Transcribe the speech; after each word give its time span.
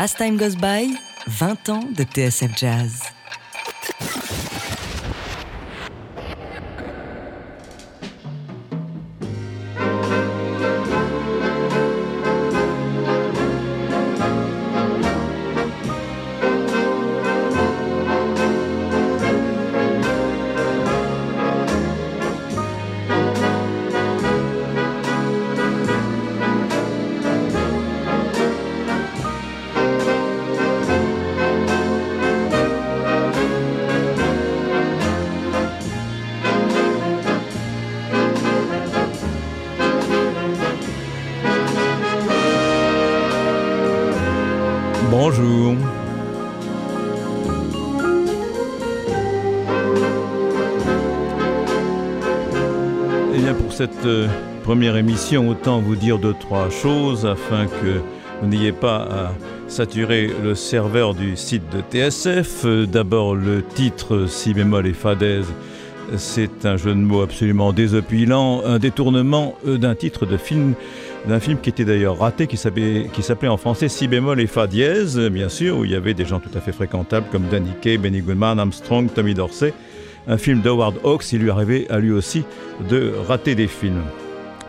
As 0.00 0.14
Time 0.14 0.36
Goes 0.36 0.54
By, 0.54 0.96
20 1.26 1.68
ans 1.70 1.84
de 1.92 2.04
TSF 2.04 2.56
Jazz. 2.56 3.17
Bonjour. 45.10 45.74
Et 53.34 53.38
bien 53.38 53.54
pour 53.54 53.72
cette 53.72 53.90
euh, 54.04 54.28
première 54.64 54.96
émission, 54.96 55.48
autant 55.48 55.80
vous 55.80 55.96
dire 55.96 56.18
deux, 56.18 56.34
trois 56.34 56.68
choses 56.68 57.24
afin 57.24 57.66
que 57.66 58.02
vous 58.42 58.48
n'ayez 58.48 58.72
pas 58.72 58.96
à 58.96 59.32
saturer 59.66 60.30
le 60.42 60.54
serveur 60.54 61.14
du 61.14 61.38
site 61.38 61.62
de 61.72 61.80
TSF. 61.80 62.66
D'abord 62.66 63.34
le 63.34 63.62
titre 63.62 64.26
Si 64.26 64.52
bémol 64.52 64.86
et 64.86 64.92
Fa 64.92 65.14
dièse, 65.14 65.48
c'est 66.16 66.64
un 66.64 66.76
jeu 66.76 66.90
de 66.90 67.00
mots 67.00 67.22
absolument 67.22 67.72
désopilant, 67.72 68.62
un 68.64 68.78
détournement 68.78 69.56
euh, 69.66 69.78
d'un 69.78 69.94
titre 69.94 70.26
de 70.26 70.36
film 70.36 70.74
d'un 71.26 71.40
film 71.40 71.58
qui 71.58 71.68
était 71.70 71.84
d'ailleurs 71.84 72.18
raté, 72.18 72.46
qui 72.46 72.56
s'appelait, 72.56 73.48
en 73.48 73.56
français 73.56 73.88
Si 73.88 74.08
bémol 74.08 74.40
et 74.40 74.46
Fa 74.46 74.66
dièse, 74.66 75.18
bien 75.18 75.48
sûr, 75.48 75.78
où 75.78 75.84
il 75.84 75.90
y 75.90 75.94
avait 75.94 76.14
des 76.14 76.24
gens 76.24 76.40
tout 76.40 76.50
à 76.54 76.60
fait 76.60 76.72
fréquentables 76.72 77.26
comme 77.30 77.44
Danny 77.50 77.70
Kaye, 77.80 77.98
Benny 77.98 78.20
Goodman, 78.20 78.58
Armstrong, 78.58 79.08
Tommy 79.12 79.34
Dorsey. 79.34 79.74
Un 80.26 80.36
film 80.36 80.60
d'Howard 80.60 80.94
Hawks, 81.04 81.32
il 81.32 81.40
lui 81.40 81.50
arrivait 81.50 81.86
à 81.90 81.98
lui 81.98 82.12
aussi 82.12 82.44
de 82.88 83.12
rater 83.26 83.54
des 83.54 83.66
films. 83.66 84.04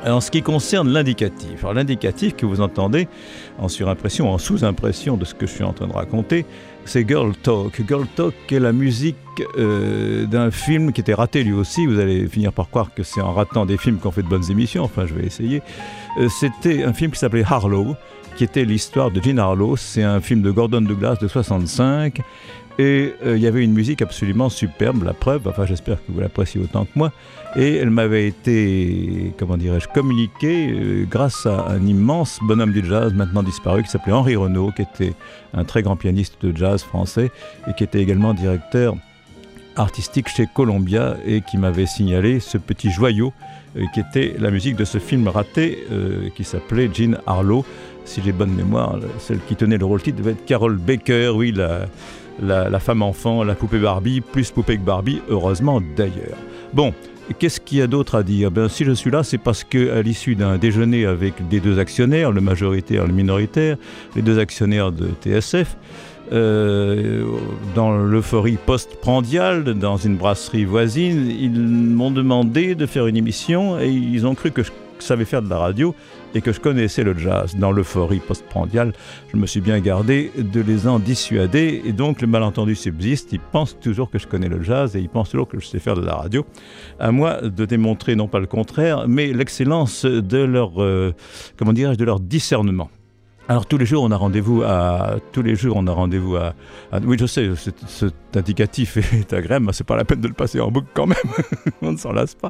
En 0.05 0.21
ce 0.21 0.31
qui 0.31 0.41
concerne 0.41 0.89
l'indicatif, 0.89 1.65
l'indicatif 1.73 2.35
que 2.35 2.45
vous 2.45 2.61
entendez 2.61 3.09
en 3.57 3.67
surimpression, 3.67 4.31
en 4.31 4.37
sous-impression 4.37 5.17
de 5.17 5.25
ce 5.25 5.33
que 5.33 5.45
je 5.45 5.51
suis 5.51 5.63
en 5.63 5.73
train 5.73 5.87
de 5.87 5.93
raconter, 5.93 6.45
c'est 6.85 7.07
Girl 7.07 7.33
Talk. 7.35 7.81
Girl 7.87 8.05
Talk 8.15 8.33
est 8.51 8.59
la 8.59 8.71
musique 8.71 9.15
euh, 9.57 10.25
d'un 10.25 10.51
film 10.51 10.91
qui 10.91 11.01
était 11.01 11.13
raté 11.13 11.43
lui 11.43 11.53
aussi. 11.53 11.85
Vous 11.85 11.99
allez 11.99 12.27
finir 12.27 12.51
par 12.51 12.69
croire 12.69 12.93
que 12.93 13.03
c'est 13.03 13.21
en 13.21 13.33
ratant 13.33 13.65
des 13.65 13.77
films 13.77 13.97
qu'on 13.97 14.11
fait 14.11 14.23
de 14.23 14.27
bonnes 14.27 14.49
émissions. 14.49 14.83
Enfin, 14.83 15.05
je 15.05 15.13
vais 15.13 15.25
essayer. 15.25 15.61
Euh, 16.19 16.27
C'était 16.29 16.83
un 16.83 16.93
film 16.93 17.11
qui 17.11 17.19
s'appelait 17.19 17.43
Harlow, 17.47 17.95
qui 18.39 18.45
était 18.45 18.63
l'histoire 18.63 19.11
de 19.11 19.21
Jean 19.21 19.37
Harlow. 19.37 19.75
C'est 19.75 20.01
un 20.01 20.21
film 20.21 20.41
de 20.41 20.49
Gordon 20.49 20.79
Douglas 20.79 21.17
de 21.21 21.27
65. 21.27 22.21
Et 22.77 23.13
euh, 23.25 23.35
il 23.35 23.43
y 23.43 23.47
avait 23.47 23.65
une 23.65 23.73
musique 23.73 24.01
absolument 24.01 24.47
superbe, 24.47 25.03
la 25.03 25.11
preuve, 25.11 25.45
enfin 25.45 25.65
j'espère 25.65 25.97
que 25.97 26.13
vous 26.13 26.21
l'appréciez 26.21 26.61
autant 26.61 26.85
que 26.85 26.91
moi, 26.95 27.11
et 27.57 27.75
elle 27.75 27.89
m'avait 27.89 28.25
été, 28.25 29.33
comment 29.37 29.57
dirais-je, 29.57 29.89
communiquée 29.89 30.71
euh, 30.71 31.03
grâce 31.03 31.45
à 31.45 31.67
un 31.67 31.85
immense 31.85 32.39
bonhomme 32.43 32.71
du 32.71 32.81
jazz 32.87 33.13
maintenant 33.13 33.43
disparu 33.43 33.83
qui 33.83 33.89
s'appelait 33.89 34.13
Henri 34.13 34.37
Renaud, 34.37 34.71
qui 34.71 34.83
était 34.83 35.13
un 35.53 35.65
très 35.65 35.81
grand 35.81 35.97
pianiste 35.97 36.37
de 36.41 36.55
jazz 36.55 36.81
français 36.81 37.31
et 37.67 37.73
qui 37.73 37.83
était 37.83 38.01
également 38.01 38.33
directeur 38.33 38.95
artistique 39.75 40.29
chez 40.29 40.45
Columbia 40.55 41.17
et 41.25 41.41
qui 41.41 41.57
m'avait 41.57 41.87
signalé 41.87 42.39
ce 42.39 42.57
petit 42.57 42.89
joyau 42.89 43.33
euh, 43.75 43.83
qui 43.93 43.99
était 43.99 44.35
la 44.39 44.49
musique 44.49 44.77
de 44.77 44.85
ce 44.85 44.97
film 44.97 45.27
raté 45.27 45.79
qui 46.37 46.45
s'appelait 46.45 46.89
Jean 46.93 47.17
Harlow. 47.27 47.65
Si 48.09 48.23
j'ai 48.25 48.31
bonne 48.31 48.55
mémoire, 48.55 48.97
celle 49.19 49.37
qui 49.47 49.55
tenait 49.55 49.77
le 49.77 49.85
rôle 49.85 50.01
titre 50.01 50.17
devait 50.17 50.31
être 50.31 50.43
Carol 50.43 50.77
Baker, 50.77 51.29
oui, 51.35 51.51
la, 51.55 51.81
la, 52.41 52.67
la 52.67 52.79
femme 52.79 53.03
enfant, 53.03 53.43
la 53.43 53.53
poupée 53.53 53.77
Barbie, 53.77 54.19
plus 54.21 54.49
poupée 54.49 54.77
que 54.77 54.81
Barbie, 54.81 55.21
heureusement 55.29 55.79
d'ailleurs. 55.95 56.35
Bon, 56.73 56.91
qu'est-ce 57.37 57.59
qu'il 57.59 57.77
y 57.77 57.81
a 57.83 57.87
d'autre 57.87 58.15
à 58.15 58.23
dire? 58.23 58.49
Ben, 58.49 58.67
Si 58.67 58.83
je 58.83 58.93
suis 58.93 59.11
là, 59.11 59.21
c'est 59.21 59.37
parce 59.37 59.63
qu'à 59.63 60.01
l'issue 60.01 60.33
d'un 60.33 60.57
déjeuner 60.57 61.05
avec 61.05 61.47
des 61.49 61.59
deux 61.59 61.77
actionnaires, 61.77 62.31
le 62.31 62.41
majoritaire 62.41 63.03
et 63.03 63.07
le 63.07 63.13
minoritaire, 63.13 63.77
les 64.15 64.23
deux 64.23 64.39
actionnaires 64.39 64.91
de 64.91 65.07
TSF, 65.21 65.77
euh, 66.31 67.25
dans 67.75 67.95
l'euphorie 67.95 68.57
post-prandiale, 68.65 69.65
dans 69.75 69.97
une 69.97 70.15
brasserie 70.17 70.65
voisine, 70.65 71.29
ils 71.29 71.51
m'ont 71.61 72.09
demandé 72.09 72.73
de 72.73 72.87
faire 72.87 73.05
une 73.05 73.17
émission 73.17 73.79
et 73.79 73.87
ils 73.87 74.25
ont 74.25 74.33
cru 74.33 74.49
que 74.49 74.63
je 74.63 74.71
savais 75.05 75.25
faire 75.25 75.41
de 75.41 75.49
la 75.49 75.57
radio 75.57 75.95
et 76.35 76.41
que 76.41 76.51
je 76.51 76.59
connaissais 76.59 77.03
le 77.03 77.17
jazz. 77.17 77.55
Dans 77.55 77.71
l'euphorie 77.71 78.19
post-prandiale, 78.19 78.93
je 79.31 79.37
me 79.37 79.47
suis 79.47 79.61
bien 79.61 79.79
gardé 79.79 80.31
de 80.37 80.61
les 80.61 80.87
en 80.87 80.99
dissuader 80.99 81.81
et 81.85 81.91
donc 81.91 82.21
le 82.21 82.27
malentendu 82.27 82.75
subsiste. 82.75 83.33
Ils 83.33 83.39
pensent 83.39 83.77
toujours 83.79 84.09
que 84.09 84.19
je 84.19 84.27
connais 84.27 84.49
le 84.49 84.61
jazz 84.61 84.95
et 84.95 84.99
ils 84.99 85.09
pensent 85.09 85.29
toujours 85.29 85.47
que 85.47 85.59
je 85.59 85.65
sais 85.65 85.79
faire 85.79 85.95
de 85.95 86.05
la 86.05 86.15
radio. 86.15 86.45
À 86.99 87.11
moi 87.11 87.41
de 87.41 87.65
démontrer 87.65 88.15
non 88.15 88.27
pas 88.27 88.39
le 88.39 88.47
contraire, 88.47 89.07
mais 89.07 89.33
l'excellence 89.33 90.05
de 90.05 90.37
leur, 90.37 90.81
euh, 90.81 91.13
comment 91.57 91.73
dirais-je, 91.73 91.97
de 91.97 92.05
leur 92.05 92.19
discernement. 92.19 92.89
Alors 93.49 93.65
tous 93.65 93.79
les 93.79 93.87
jours 93.87 94.03
on 94.03 94.11
a 94.11 94.15
rendez-vous 94.15 94.61
à 94.61 95.15
tous 95.31 95.41
les 95.41 95.55
jours 95.55 95.75
on 95.75 95.87
a 95.87 95.91
rendez-vous 95.91 96.35
à, 96.35 96.53
oui 97.03 97.17
je 97.19 97.25
sais 97.25 97.49
cet, 97.55 97.79
cet 97.87 98.13
indicatif 98.37 98.97
est 99.13 99.33
agréable 99.33 99.65
mais 99.65 99.73
c'est 99.73 99.83
pas 99.83 99.95
la 99.95 100.05
peine 100.05 100.21
de 100.21 100.27
le 100.27 100.35
passer 100.35 100.59
en 100.59 100.69
boucle 100.69 100.89
quand 100.93 101.07
même. 101.07 101.17
On 101.81 101.93
ne 101.93 101.97
s'en 101.97 102.11
lasse 102.11 102.35
pas. 102.35 102.49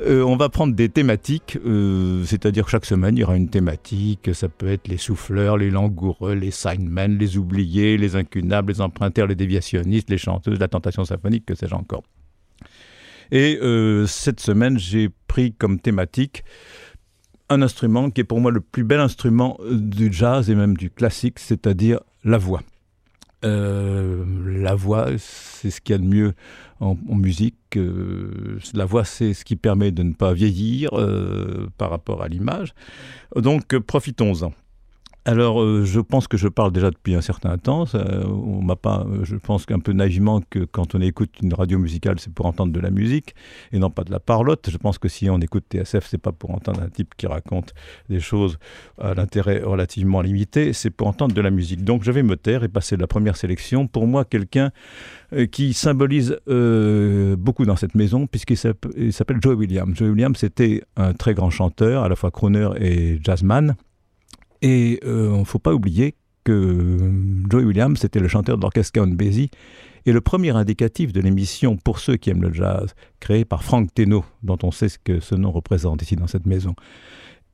Euh, 0.00 0.22
on 0.22 0.36
va 0.36 0.50
prendre 0.50 0.74
des 0.74 0.90
thématiques 0.90 1.58
euh, 1.64 2.22
c'est-à-dire 2.26 2.68
chaque 2.68 2.84
semaine 2.84 3.16
il 3.16 3.20
y 3.20 3.24
aura 3.24 3.34
une 3.34 3.48
thématique 3.48 4.28
ça 4.34 4.50
peut 4.50 4.68
être 4.68 4.88
les 4.88 4.98
souffleurs 4.98 5.56
les 5.56 5.70
langoureux 5.70 6.34
les 6.34 6.50
signmen 6.50 7.16
les 7.16 7.38
oubliés 7.38 7.96
les 7.96 8.14
incunables 8.14 8.72
les 8.72 8.82
emprunteurs 8.82 9.28
les 9.28 9.36
déviationnistes 9.36 10.10
les 10.10 10.18
chanteuses 10.18 10.60
la 10.60 10.68
tentation 10.68 11.06
symphonique 11.06 11.46
que 11.46 11.54
sais-je 11.54 11.74
encore. 11.74 12.02
Et 13.32 13.58
euh, 13.62 14.06
cette 14.06 14.40
semaine 14.40 14.78
j'ai 14.78 15.08
pris 15.28 15.54
comme 15.54 15.80
thématique 15.80 16.44
un 17.48 17.62
instrument 17.62 18.10
qui 18.10 18.22
est 18.22 18.24
pour 18.24 18.40
moi 18.40 18.50
le 18.50 18.60
plus 18.60 18.84
bel 18.84 19.00
instrument 19.00 19.58
euh, 19.60 19.76
du 19.76 20.12
jazz 20.12 20.50
et 20.50 20.54
même 20.54 20.76
du 20.76 20.90
classique, 20.90 21.38
c'est-à-dire 21.38 22.00
la 22.24 22.38
voix. 22.38 22.62
Euh, 23.44 24.24
la 24.46 24.74
voix, 24.74 25.08
c'est 25.18 25.70
ce 25.70 25.80
qu'il 25.80 25.92
y 25.92 25.96
a 25.96 25.98
de 25.98 26.06
mieux 26.06 26.34
en, 26.80 26.96
musique. 27.08 27.76
Euh, 27.76 28.58
la 28.74 28.84
voix, 28.84 29.04
c'est 29.04 29.34
ce 29.34 29.44
qui 29.44 29.56
permet 29.56 29.92
de 29.92 30.02
ne 30.02 30.14
pas 30.14 30.32
vieillir 30.32 30.90
par 31.76 31.90
rapport 31.90 32.22
à 32.22 32.28
l'image. 32.28 32.74
Donc, 33.36 33.78
profitons-en. 33.78 34.52
Alors, 35.28 35.60
euh, 35.60 35.84
je 35.84 35.98
pense 35.98 36.28
que 36.28 36.36
je 36.36 36.46
parle 36.46 36.70
déjà 36.70 36.88
depuis 36.88 37.16
un 37.16 37.20
certain 37.20 37.58
temps. 37.58 37.84
Ça, 37.84 37.98
on 38.28 38.62
m'a 38.62 38.76
pas, 38.76 39.04
je 39.24 39.34
pense 39.34 39.66
qu'un 39.66 39.80
peu 39.80 39.92
naïvement 39.92 40.40
que 40.50 40.60
quand 40.60 40.94
on 40.94 41.00
écoute 41.00 41.30
une 41.42 41.52
radio 41.52 41.80
musicale, 41.80 42.20
c'est 42.20 42.32
pour 42.32 42.46
entendre 42.46 42.72
de 42.72 42.78
la 42.78 42.90
musique 42.90 43.34
et 43.72 43.80
non 43.80 43.90
pas 43.90 44.04
de 44.04 44.12
la 44.12 44.20
parlotte. 44.20 44.70
Je 44.70 44.76
pense 44.76 44.98
que 44.98 45.08
si 45.08 45.28
on 45.28 45.40
écoute 45.40 45.64
TSF, 45.68 46.06
c'est 46.06 46.22
pas 46.22 46.30
pour 46.30 46.52
entendre 46.52 46.80
un 46.80 46.88
type 46.88 47.16
qui 47.16 47.26
raconte 47.26 47.74
des 48.08 48.20
choses 48.20 48.60
à 49.00 49.14
l'intérêt 49.14 49.62
relativement 49.64 50.22
limité, 50.22 50.72
c'est 50.72 50.90
pour 50.90 51.08
entendre 51.08 51.34
de 51.34 51.40
la 51.40 51.50
musique. 51.50 51.82
Donc, 51.82 52.04
je 52.04 52.12
vais 52.12 52.22
me 52.22 52.36
taire 52.36 52.62
et 52.62 52.68
passer 52.68 52.96
la 52.96 53.08
première 53.08 53.36
sélection. 53.36 53.88
Pour 53.88 54.06
moi, 54.06 54.24
quelqu'un 54.24 54.70
euh, 55.32 55.46
qui 55.46 55.72
symbolise 55.72 56.38
euh, 56.48 57.34
beaucoup 57.34 57.64
dans 57.64 57.74
cette 57.74 57.96
maison, 57.96 58.28
puisqu'il 58.28 58.58
s'appelle 58.58 59.38
Joe 59.42 59.56
Williams. 59.56 59.92
Joe 59.96 60.10
Williams, 60.10 60.38
c'était 60.38 60.84
un 60.96 61.14
très 61.14 61.34
grand 61.34 61.50
chanteur, 61.50 62.04
à 62.04 62.08
la 62.08 62.14
fois 62.14 62.30
crooner 62.30 62.68
et 62.78 63.18
jazzman. 63.20 63.74
Et 64.62 65.00
euh, 65.04 65.30
on 65.30 65.40
ne 65.40 65.44
faut 65.44 65.58
pas 65.58 65.74
oublier 65.74 66.14
que 66.44 66.52
euh, 66.52 67.48
Joey 67.50 67.64
Williams 67.64 68.04
était 68.04 68.20
le 68.20 68.28
chanteur 68.28 68.56
de 68.56 68.62
l'orchestre 68.62 68.92
Count 68.92 69.08
Basie 69.08 69.50
et 70.06 70.12
le 70.12 70.20
premier 70.20 70.50
indicatif 70.50 71.12
de 71.12 71.20
l'émission 71.20 71.76
pour 71.76 71.98
ceux 71.98 72.16
qui 72.16 72.30
aiment 72.30 72.42
le 72.42 72.52
jazz, 72.52 72.94
créé 73.18 73.44
par 73.44 73.64
Frank 73.64 73.92
Teno, 73.92 74.24
dont 74.44 74.58
on 74.62 74.70
sait 74.70 74.88
ce 74.88 74.98
que 74.98 75.18
ce 75.18 75.34
nom 75.34 75.50
représente 75.50 76.02
ici 76.02 76.14
dans 76.14 76.28
cette 76.28 76.46
maison. 76.46 76.74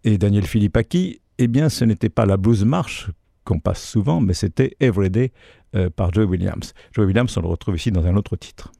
Et 0.04 0.18
Daniel 0.18 0.44
Philippaki, 0.44 1.20
eh 1.38 1.48
bien 1.48 1.70
ce 1.70 1.84
n'était 1.84 2.10
pas 2.10 2.26
la 2.26 2.36
blues 2.36 2.64
marche 2.64 3.10
qu'on 3.44 3.58
passe 3.58 3.82
souvent, 3.82 4.20
mais 4.20 4.34
c'était 4.34 4.76
Everyday 4.80 5.32
euh, 5.74 5.88
par 5.88 6.12
Joe 6.12 6.28
Williams. 6.28 6.74
Joe 6.92 7.06
Williams, 7.06 7.34
on 7.38 7.40
le 7.40 7.48
retrouve 7.48 7.76
ici 7.76 7.90
dans 7.90 8.04
un 8.06 8.16
autre 8.16 8.36
titre. 8.36 8.70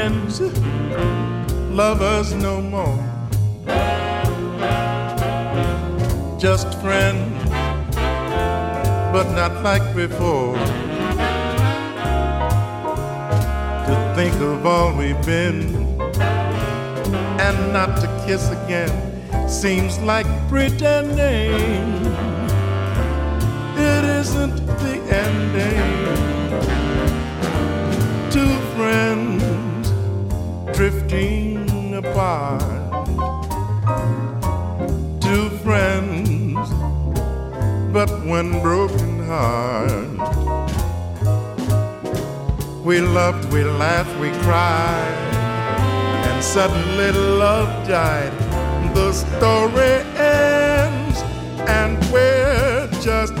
Friends, 0.00 0.40
lovers 1.76 2.32
no 2.32 2.58
more. 2.62 2.98
Just 6.38 6.68
friends, 6.80 7.44
but 9.12 9.26
not 9.34 9.62
like 9.62 9.94
before. 9.94 10.56
To 13.86 14.12
think 14.16 14.34
of 14.40 14.64
all 14.64 14.96
we've 14.96 15.26
been, 15.26 15.58
and 17.46 17.72
not 17.74 18.00
to 18.00 18.08
kiss 18.26 18.48
again 18.50 18.94
seems 19.48 19.98
like 19.98 20.28
pretending 20.48 21.52
it 23.76 24.04
isn't 24.20 24.56
the 24.82 24.96
ending. 25.24 26.29
Drifting 30.80 31.94
apart. 31.94 32.62
Two 35.20 35.50
friends, 35.62 36.70
but 37.92 38.08
one 38.24 38.62
broken 38.62 39.22
heart. 39.24 40.16
We 42.82 43.02
loved, 43.02 43.52
we 43.52 43.62
laughed, 43.62 44.18
we 44.18 44.30
cried, 44.44 45.18
and 46.28 46.42
suddenly 46.42 47.12
love 47.12 47.86
died. 47.86 48.32
The 48.94 49.12
story 49.12 49.96
ends, 50.16 51.18
and 51.68 51.98
we're 52.10 52.88
just 53.02 53.34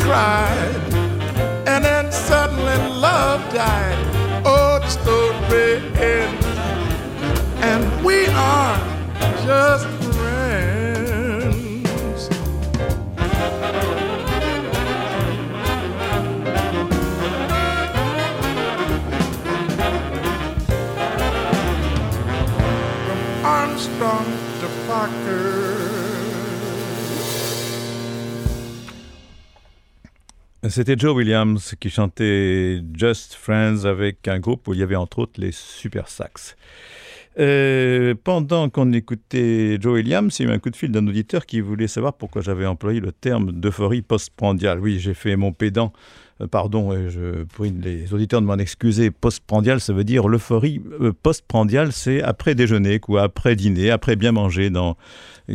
cried, 0.00 0.92
and 1.66 1.84
then 1.84 2.10
suddenly 2.12 2.78
love 3.00 3.40
died. 3.52 3.98
Oh, 4.44 4.80
story 4.88 5.80
ends, 6.00 6.46
and 7.62 8.04
we 8.04 8.26
are. 8.26 8.71
C'était 30.72 30.96
Joe 30.96 31.14
Williams 31.14 31.74
qui 31.78 31.90
chantait 31.90 32.80
Just 32.94 33.34
Friends 33.34 33.84
avec 33.84 34.26
un 34.26 34.38
groupe 34.38 34.66
où 34.68 34.72
il 34.72 34.80
y 34.80 34.82
avait 34.82 34.96
entre 34.96 35.18
autres 35.18 35.38
les 35.38 35.52
Super 35.52 36.08
Sax. 36.08 36.56
Euh, 37.38 38.14
pendant 38.24 38.70
qu'on 38.70 38.90
écoutait 38.94 39.76
Joe 39.78 39.96
Williams, 39.96 40.34
il 40.38 40.46
y 40.46 40.48
a 40.48 40.52
eu 40.52 40.54
un 40.54 40.58
coup 40.58 40.70
de 40.70 40.76
fil 40.76 40.90
d'un 40.90 41.06
auditeur 41.06 41.44
qui 41.44 41.60
voulait 41.60 41.88
savoir 41.88 42.14
pourquoi 42.14 42.40
j'avais 42.40 42.64
employé 42.64 43.00
le 43.00 43.12
terme 43.12 43.52
d'euphorie 43.52 44.00
postprandiale. 44.00 44.80
Oui, 44.80 44.98
j'ai 44.98 45.12
fait 45.12 45.36
mon 45.36 45.52
pédant 45.52 45.92
euh, 46.42 46.46
pardon, 46.46 46.92
je 47.08 47.44
prie 47.44 47.70
les 47.70 48.12
auditeurs 48.12 48.40
de 48.40 48.46
m'en 48.46 48.56
excuser, 48.56 49.10
postprandial, 49.10 49.80
ça 49.80 49.92
veut 49.92 50.04
dire 50.04 50.28
l'euphorie 50.28 50.82
euh, 51.00 51.12
postprandiale, 51.12 51.92
c'est 51.92 52.22
après 52.22 52.54
déjeuner, 52.54 53.00
quoi, 53.00 53.22
après 53.22 53.56
dîner, 53.56 53.90
après 53.90 54.16
bien 54.16 54.32
manger, 54.32 54.70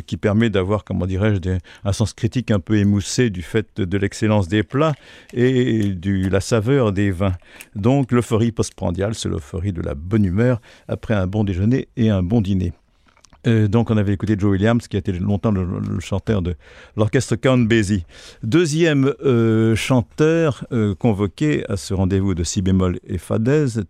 qui 0.05 0.17
permet 0.17 0.49
d'avoir, 0.49 0.83
comment 0.83 1.05
dirais-je, 1.05 1.39
un 1.83 1.93
sens 1.93 2.13
critique 2.13 2.51
un 2.51 2.59
peu 2.59 2.77
émoussé 2.77 3.29
du 3.29 3.41
fait 3.41 3.81
de, 3.81 3.97
l'excellence 3.97 4.47
des 4.47 4.63
plats 4.63 4.93
et 5.33 5.89
de 5.89 6.29
la 6.29 6.39
saveur 6.39 6.91
des 6.91 7.11
vins. 7.11 7.35
Donc 7.75 8.11
l'euphorie 8.11 8.51
postprandiale, 8.51 9.15
c'est 9.15 9.29
l'euphorie 9.29 9.73
de 9.73 9.81
la 9.81 9.95
bonne 9.95 10.25
humeur 10.25 10.61
après 10.87 11.13
un 11.13 11.27
bon 11.27 11.43
déjeuner 11.43 11.87
et 11.97 12.09
un 12.09 12.21
bon 12.21 12.41
dîner. 12.41 12.73
Euh, 13.45 13.67
donc 13.67 13.91
on 13.91 13.97
avait 13.97 14.13
écouté 14.13 14.35
Joe 14.37 14.51
Williams, 14.51 14.87
qui 14.87 14.95
a 14.95 14.99
été 14.99 15.11
longtemps 15.11 15.51
le, 15.51 15.65
chanteur 15.99 16.41
de 16.41 16.55
l'orchestre 16.95 17.35
Count 17.35 17.57
Basie. 17.57 18.05
Deuxième 18.43 19.13
euh, 19.23 19.75
chanteur 19.75 20.65
euh, 20.71 20.95
convoqué 20.95 21.63
à 21.69 21.77
ce 21.77 21.93
rendez-vous 21.93 22.33
de 22.33 22.43
si 22.43 22.61
bémol 22.61 22.99
et 23.05 23.17
fa 23.17 23.37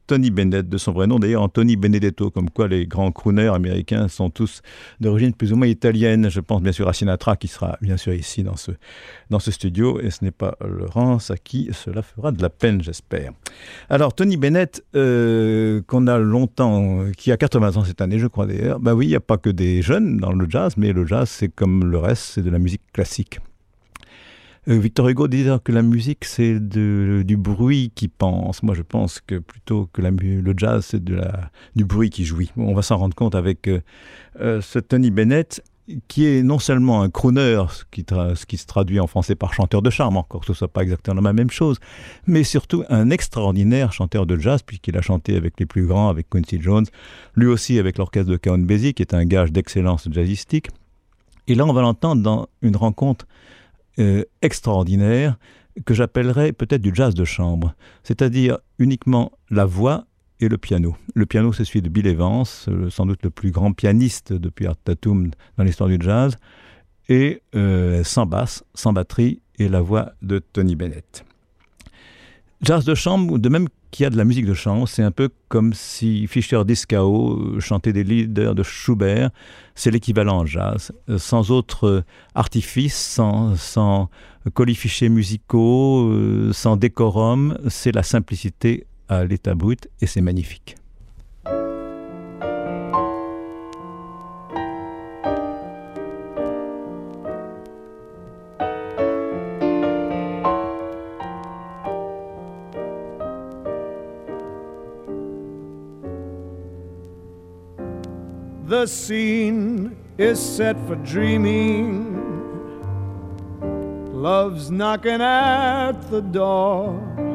Tony 0.07 0.29
Bennett, 0.29 0.67
de 0.67 0.77
son 0.77 0.91
vrai 0.91 1.07
nom 1.07 1.19
d'ailleurs 1.19 1.41
Anthony 1.41 1.75
Benedetto, 1.75 2.29
comme 2.29 2.49
quoi 2.49 2.67
les 2.67 2.85
grands 2.85 3.11
crooners 3.11 3.47
américains 3.47 4.07
sont 4.07 4.29
tous 4.29 4.61
d'origine 4.99 5.33
plus 5.33 5.53
ou 5.53 5.55
moins 5.55 5.67
italienne. 5.67 6.29
Je 6.29 6.39
pense 6.39 6.61
bien 6.61 6.71
sûr 6.71 6.87
à 6.87 6.93
Sinatra, 6.93 7.35
qui 7.35 7.47
sera 7.47 7.77
bien 7.81 7.97
sûr 7.97 8.13
ici 8.13 8.43
dans 8.43 8.57
ce, 8.57 8.71
dans 9.29 9.39
ce 9.39 9.51
studio, 9.51 9.99
et 9.99 10.11
ce 10.11 10.23
n'est 10.23 10.31
pas 10.31 10.55
Laurence 10.67 11.31
à 11.31 11.37
qui 11.37 11.69
cela 11.71 12.01
fera 12.01 12.31
de 12.31 12.41
la 12.41 12.49
peine, 12.49 12.81
j'espère. 12.81 13.31
Alors 13.89 14.13
Tony 14.13 14.37
Bennett, 14.37 14.83
qu'on 14.93 16.07
a 16.07 16.17
longtemps, 16.17 17.05
qui 17.17 17.31
a 17.31 17.37
80 17.37 17.77
ans 17.77 17.85
cette 17.85 18.01
année, 18.01 18.19
je 18.19 18.27
crois 18.27 18.45
d'ailleurs, 18.45 18.79
bah 18.79 18.93
oui, 18.93 19.05
il 19.05 19.09
n'y 19.09 19.15
a 19.15 19.21
pas 19.21 19.36
que 19.37 19.49
des 19.49 19.81
jeunes 19.81 20.17
dans 20.17 20.33
le 20.33 20.49
jazz, 20.49 20.75
mais 20.77 20.93
le 20.93 21.05
jazz, 21.05 21.29
c'est 21.29 21.49
comme 21.49 21.85
le 21.85 21.97
reste, 21.97 22.23
c'est 22.33 22.43
de 22.43 22.49
la 22.49 22.59
musique 22.59 22.81
classique. 22.93 23.39
Euh, 24.69 24.79
Victor 24.79 25.07
Hugo 25.07 25.29
disait 25.29 25.57
que 25.63 25.71
la 25.71 25.81
musique, 25.81 26.25
c'est 26.25 26.59
du 26.59 27.37
bruit 27.37 27.91
qui 27.95 28.09
pense. 28.09 28.63
Moi, 28.63 28.75
je 28.75 28.81
pense 28.81 29.21
que 29.25 29.39
plutôt 29.39 29.89
que 29.93 30.01
le 30.01 30.53
jazz, 30.57 30.85
c'est 30.85 31.03
du 31.03 31.85
bruit 31.85 32.09
qui 32.09 32.25
jouit. 32.25 32.51
On 32.57 32.73
va 32.73 32.81
s'en 32.81 32.97
rendre 32.97 33.15
compte 33.15 33.35
avec 33.35 33.67
euh, 33.67 33.79
euh, 34.41 34.59
ce 34.59 34.79
Tony 34.79 35.09
Bennett, 35.09 35.63
qui 36.07 36.25
est 36.25 36.43
non 36.43 36.59
seulement 36.59 37.01
un 37.01 37.09
crooner, 37.09 37.63
ce 37.69 37.83
qui, 38.45 38.57
se 38.57 38.65
traduit 38.65 38.99
en 38.99 39.07
français 39.07 39.35
par 39.35 39.53
chanteur 39.53 39.81
de 39.81 39.89
charme, 39.89 40.17
encore 40.17 40.41
que 40.41 40.47
ce 40.47 40.51
ne 40.51 40.57
soit 40.57 40.67
pas 40.67 40.83
exactement 40.83 41.21
la 41.21 41.33
même 41.33 41.49
chose, 41.49 41.79
mais 42.25 42.43
surtout 42.43 42.83
un 42.89 43.09
extraordinaire 43.09 43.93
chanteur 43.93 44.25
de 44.25 44.37
jazz, 44.37 44.61
puisqu'il 44.63 44.97
a 44.97 45.01
chanté 45.01 45.35
avec 45.35 45.59
les 45.59 45.65
plus 45.65 45.85
grands, 45.85 46.09
avec 46.09 46.29
Quincy 46.29 46.61
Jones, 46.61 46.85
lui 47.35 47.47
aussi 47.47 47.79
avec 47.79 47.97
l'orchestre 47.97 48.29
de 48.29 48.37
Count 48.37 48.57
Basie, 48.57 48.93
qui 48.93 49.01
est 49.01 49.13
un 49.13 49.25
gage 49.25 49.51
d'excellence 49.51 50.07
jazzistique. 50.11 50.67
Et 51.47 51.55
là, 51.55 51.65
on 51.65 51.73
va 51.73 51.81
l'entendre 51.81 52.21
dans 52.21 52.47
une 52.61 52.75
rencontre 52.75 53.25
euh, 53.99 54.25
extraordinaire 54.41 55.37
que 55.85 55.93
j'appellerais 55.93 56.51
peut-être 56.51 56.81
du 56.81 56.91
jazz 56.93 57.13
de 57.13 57.23
chambre, 57.23 57.73
c'est-à-dire 58.03 58.57
uniquement 58.79 59.31
la 59.49 59.65
voix 59.65 60.05
et 60.39 60.49
le 60.49 60.57
piano. 60.57 60.95
Le 61.15 61.25
piano, 61.25 61.53
c'est 61.53 61.65
celui 61.65 61.81
de 61.81 61.89
Bill 61.89 62.07
Evans, 62.07 62.43
euh, 62.67 62.89
sans 62.89 63.05
doute 63.05 63.23
le 63.23 63.29
plus 63.29 63.51
grand 63.51 63.73
pianiste 63.73 64.33
depuis 64.33 64.67
Art 64.67 64.77
Tatum 64.83 65.31
dans 65.57 65.63
l'histoire 65.63 65.89
du 65.89 65.97
jazz, 65.99 66.37
et 67.09 67.41
euh, 67.55 68.03
sans 68.03 68.25
basse, 68.25 68.63
sans 68.73 68.93
batterie, 68.93 69.41
et 69.59 69.69
la 69.69 69.81
voix 69.81 70.11
de 70.21 70.39
Tony 70.39 70.75
Bennett. 70.75 71.25
Jazz 72.61 72.85
de 72.85 72.95
chambre, 72.95 73.37
de 73.37 73.49
même 73.49 73.67
qu'il 73.91 74.03
y 74.03 74.07
a 74.07 74.09
de 74.09 74.17
la 74.17 74.25
musique 74.25 74.45
de 74.45 74.53
chambre, 74.53 74.87
c'est 74.87 75.03
un 75.03 75.11
peu 75.11 75.29
comme 75.47 75.73
si 75.73 76.27
Fischer 76.27 76.63
Discao 76.65 77.59
chantait 77.59 77.93
des 77.93 78.03
leaders 78.03 78.55
de 78.55 78.63
Schubert, 78.63 79.29
c'est 79.75 79.91
l'équivalent 79.91 80.39
en 80.39 80.45
jazz, 80.45 80.91
euh, 81.09 81.17
sans 81.17 81.51
autre 81.51 81.87
euh, 81.87 82.03
artifice, 82.35 82.95
sans, 82.95 83.55
sans 83.55 84.09
colifichés 84.53 85.09
musicaux, 85.09 86.09
euh, 86.09 86.51
sans 86.51 86.77
décorum, 86.77 87.57
c'est 87.67 87.91
la 87.91 88.03
simplicité 88.03 88.87
à 89.09 89.25
l'état 89.25 89.55
brut 89.55 89.87
et 90.01 90.07
c'est 90.07 90.21
magnifique. 90.21 90.77
The 108.67 108.85
scene 108.85 109.95
is 110.17 110.37
set 110.37 110.75
for 110.87 110.97
dreaming. 110.97 112.13
Love's 114.11 114.69
knocking 114.69 115.21
at 115.21 115.93
the 116.11 116.21
door. 116.21 117.26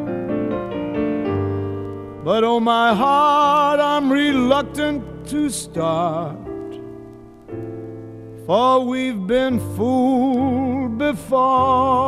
But 2.25 2.45
oh, 2.45 2.61
my 2.61 2.95
heart, 2.95 3.81
I'm 3.81 4.13
reluctant 4.13 5.27
to 5.29 5.51
start. 5.51 6.39
For 8.47 8.85
we've 8.85 9.27
been 9.27 9.59
fooled 9.77 10.99
before. 10.99 12.03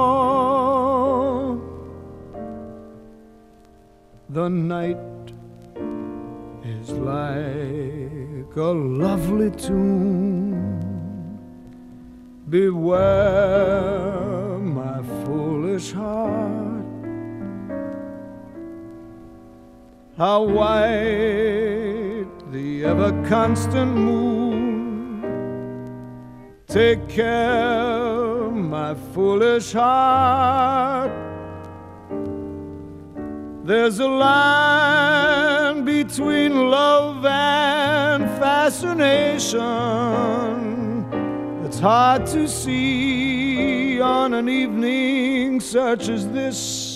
The 4.28 4.48
night 4.48 4.96
is 6.64 6.90
like 6.90 8.56
a 8.56 8.72
lovely 8.72 9.50
tune. 9.50 10.54
Beware, 12.48 14.23
How 20.16 20.44
white 20.44 22.28
the 22.52 22.84
ever 22.84 23.10
constant 23.28 23.96
moon. 23.96 25.24
Take 26.68 27.08
care, 27.08 28.48
my 28.48 28.94
foolish 29.12 29.72
heart. 29.72 31.10
There's 33.64 33.98
a 33.98 34.06
line 34.06 35.84
between 35.84 36.70
love 36.70 37.26
and 37.26 38.24
fascination. 38.38 39.60
It's 41.64 41.80
hard 41.80 42.24
to 42.26 42.46
see 42.46 44.00
on 44.00 44.32
an 44.34 44.48
evening 44.48 45.58
such 45.58 46.08
as 46.08 46.28
this. 46.28 46.93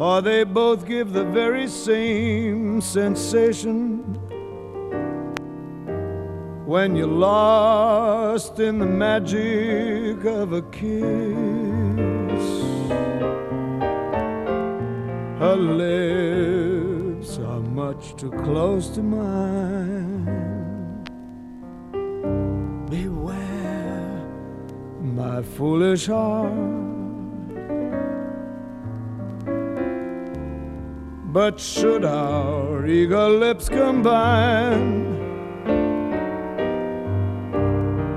For 0.00 0.22
they 0.22 0.44
both 0.44 0.86
give 0.86 1.12
the 1.12 1.24
very 1.24 1.68
same 1.68 2.80
sensation 2.80 3.98
when 6.64 6.96
you're 6.96 7.06
lost 7.06 8.60
in 8.60 8.78
the 8.78 8.86
magic 8.86 10.24
of 10.24 10.54
a 10.54 10.62
kiss. 10.62 11.02
Her 15.38 15.56
lips 15.56 17.36
are 17.36 17.60
much 17.60 18.16
too 18.16 18.30
close 18.30 18.88
to 18.94 19.02
mine. 19.02 20.24
Beware, 22.88 24.26
my 25.02 25.42
foolish 25.42 26.06
heart. 26.06 26.89
But 31.32 31.60
should 31.60 32.04
our 32.04 32.84
eager 32.86 33.28
lips 33.28 33.68
combine, 33.68 35.04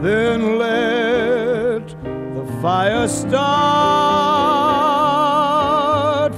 then 0.01 0.57
let 0.57 1.87
the 2.33 2.45
fire 2.59 3.07
start. 3.07 3.43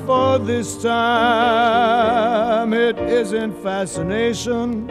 For 0.05 0.37
this 0.37 0.81
time 0.83 2.73
it 2.73 2.99
isn't 2.99 3.53
fascination 3.63 4.89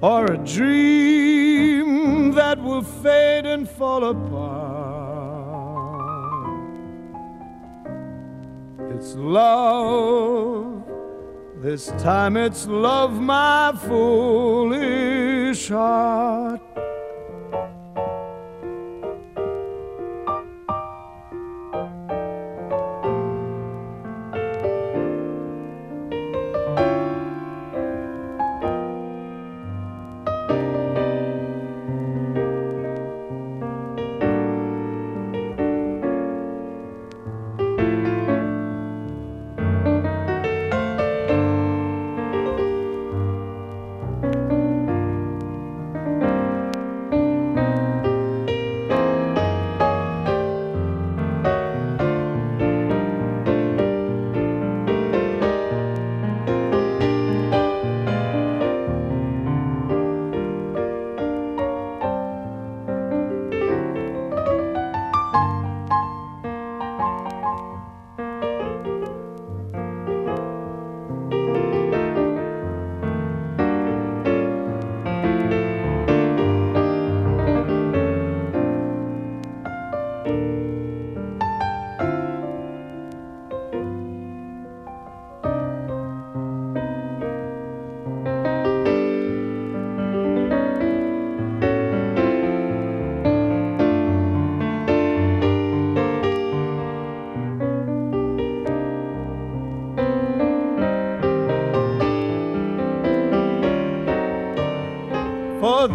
or 0.00 0.26
a 0.26 0.38
dream 0.38 2.30
that 2.34 2.62
will 2.62 2.84
fade 2.84 3.46
and 3.46 3.68
fall 3.68 4.04
apart. 4.04 4.47
It's 9.08 9.16
love. 9.16 10.84
This 11.62 11.86
time 11.96 12.36
it's 12.36 12.66
love, 12.66 13.18
my 13.18 13.72
foolish 13.86 15.70
heart. 15.70 16.67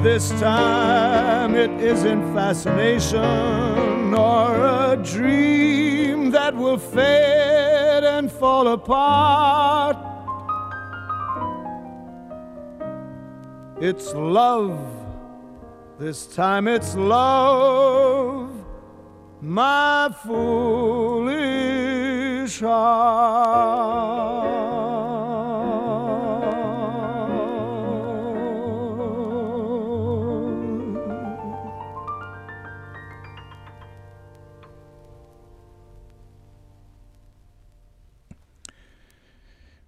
This 0.03 0.29
time 0.31 1.55
it 1.55 1.71
isn't 1.79 2.33
fascination 2.33 4.13
or 4.13 4.65
a 4.91 4.97
dream 5.01 6.29
that 6.29 6.53
will 6.53 6.77
fade 6.77 8.03
and 8.03 8.29
fall 8.29 8.67
apart. 8.67 9.95
It's 13.79 14.13
love. 14.13 14.77
This 15.99 16.27
time 16.27 16.67
it's 16.67 16.95
love, 16.95 18.49
my 19.39 20.13
foolish 20.25 21.39
heart. 22.59 24.52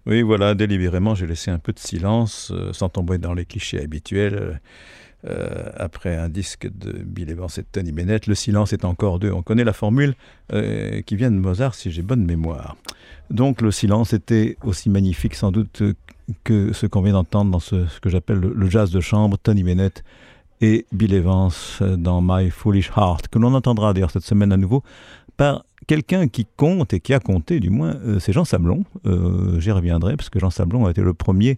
Oui, 0.08 0.22
voilà, 0.22 0.54
délibérément, 0.54 1.16
j'ai 1.16 1.26
laissé 1.26 1.50
un 1.50 1.58
peu 1.58 1.74
de 1.74 1.80
silence, 1.80 2.52
euh, 2.54 2.72
sans 2.74 2.90
tomber 2.90 3.18
dans 3.18 3.34
les 3.34 3.46
clichés 3.46 3.82
habituels. 3.82 4.62
Euh, 5.28 5.72
après 5.78 6.16
un 6.16 6.30
disque 6.30 6.68
de 6.72 6.92
Bill 6.92 7.32
Evans 7.32 7.50
et 7.58 7.64
Tony 7.64 7.92
Bennett, 7.92 8.28
le 8.28 8.36
silence 8.36 8.74
est 8.74 8.86
encore 8.86 9.18
deux. 9.18 9.32
On 9.32 9.42
connaît 9.42 9.64
la 9.64 9.74
formule 9.74 10.14
euh, 10.54 11.02
qui 11.02 11.16
vient 11.16 11.32
de 11.32 11.38
Mozart, 11.38 11.74
si 11.74 11.90
j'ai 11.90 12.04
bonne 12.04 12.24
mémoire. 12.24 12.78
Donc 13.32 13.62
le 13.62 13.72
silence 13.72 14.14
était 14.14 14.58
aussi 14.64 14.92
magnifique 14.92 15.34
sans 15.34 15.52
doute 15.52 15.82
que 16.44 16.72
ce 16.74 16.86
qu'on 16.86 17.02
vient 17.02 17.14
d'entendre 17.14 17.50
dans 17.50 17.60
ce, 17.60 17.88
ce 17.88 18.00
que 18.00 18.10
j'appelle 18.10 18.38
le, 18.40 18.54
le 18.54 18.70
jazz 18.70 18.92
de 18.92 19.00
chambre, 19.00 19.40
Tony 19.42 19.64
Bennett 19.64 20.04
et 20.62 20.86
Bill 20.92 21.16
Evans 21.16 21.50
dans 21.80 22.22
My 22.22 22.52
Foolish 22.52 22.92
Heart, 22.96 23.30
que 23.30 23.40
l'on 23.40 23.56
entendra 23.56 23.94
d'ailleurs 23.94 24.12
cette 24.12 24.24
semaine 24.24 24.52
à 24.52 24.58
nouveau 24.58 24.84
par 25.38 25.66
quelqu'un 25.88 26.28
qui 26.28 26.46
compte 26.58 26.94
et 26.94 27.00
qui 27.00 27.14
a 27.14 27.20
compté 27.20 27.60
du 27.60 27.70
moins, 27.70 27.96
euh, 28.06 28.20
c'est 28.20 28.34
Jean 28.34 28.46
Sablon. 28.46 28.84
Euh, 29.06 29.60
J'y 29.60 29.72
reviendrai 29.72 30.16
parce 30.16 30.30
que 30.30 30.40
Jean 30.40 30.50
Sablon 30.50 30.86
a 30.86 30.92
été 30.92 31.02
le 31.02 31.14
premier 31.14 31.58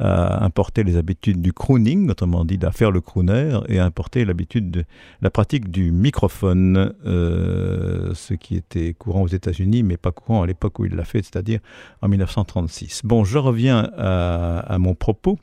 à 0.00 0.44
importer 0.44 0.82
les 0.82 0.96
habitudes 0.96 1.40
du 1.40 1.52
crooning, 1.52 2.10
autrement 2.10 2.44
dit 2.44 2.58
à 2.62 2.72
faire 2.72 2.90
le 2.90 3.00
crooner, 3.00 3.60
et 3.68 3.78
à 3.78 3.84
importer 3.84 4.24
l'habitude 4.24 4.70
de 4.70 4.84
la 5.22 5.30
pratique 5.30 5.70
du 5.70 5.92
microphone, 5.92 6.92
euh, 7.06 8.12
ce 8.14 8.34
qui 8.34 8.56
était 8.56 8.92
courant 8.94 9.22
aux 9.22 9.28
États-Unis, 9.28 9.84
mais 9.84 9.96
pas 9.96 10.10
courant 10.10 10.42
à 10.42 10.46
l'époque 10.46 10.80
où 10.80 10.84
il 10.84 10.94
l'a 10.94 11.04
fait, 11.04 11.22
c'est-à-dire 11.22 11.60
en 12.02 12.08
1936. 12.08 13.02
Bon, 13.04 13.24
je 13.24 13.38
reviens 13.38 13.90
à, 13.96 14.76
mon 14.78 14.94
propos 14.94 15.38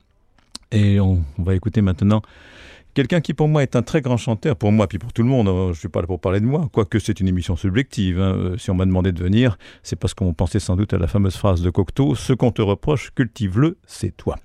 et 0.71 1.00
on 1.00 1.23
va 1.38 1.55
écouter 1.55 1.81
maintenant 1.81 2.21
Quelqu'un 2.93 3.21
qui 3.21 3.33
pour 3.33 3.48
moi 3.48 3.63
est 3.63 3.77
un 3.77 3.83
très 3.83 4.01
grand 4.01 4.17
chanteur, 4.17 4.57
pour 4.57 4.71
moi 4.74 4.88
puis 4.88 5.00
pour 5.00 5.13
tout 5.13 5.24
le 5.24 5.29
monde, 5.29 5.48
hein, 5.48 5.65
je 5.67 5.69
ne 5.69 5.74
suis 5.75 5.88
pas 5.88 6.01
là 6.01 6.07
pour 6.07 6.19
parler 6.19 6.41
de 6.41 6.45
moi, 6.45 6.67
quoique 6.74 7.00
c'est 7.00 7.21
une 7.21 7.27
émission 7.29 7.55
subjective. 7.55 8.19
Hein. 8.19 8.36
Euh, 8.36 8.57
si 8.57 8.69
on 8.69 8.74
m'a 8.74 8.86
demandé 8.86 9.13
de 9.13 9.24
venir, 9.24 9.57
c'est 9.81 9.95
parce 9.95 10.13
qu'on 10.13 10.33
pensait 10.33 10.60
sans 10.60 10.75
doute 10.75 10.93
à 10.93 10.98
la 10.98 11.07
fameuse 11.07 11.38
phrase 11.38 11.62
de 11.62 11.69
Cocteau, 11.69 12.15
ce 12.15 12.33
qu'on 12.33 12.51
te 12.51 12.62
reproche, 12.62 13.12
cultive-le, 13.12 13.77
c'est 13.86 14.15
toi. 14.17 14.38